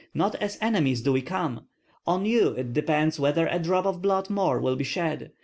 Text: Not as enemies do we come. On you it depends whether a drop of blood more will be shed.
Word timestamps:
Not 0.15 0.33
as 0.41 0.57
enemies 0.61 1.01
do 1.01 1.11
we 1.13 1.21
come. 1.21 1.67
On 2.07 2.25
you 2.25 2.53
it 2.57 2.73
depends 2.73 3.19
whether 3.19 3.45
a 3.45 3.59
drop 3.59 3.85
of 3.85 4.01
blood 4.01 4.31
more 4.31 4.59
will 4.59 4.75
be 4.75 4.83
shed. 4.83 5.31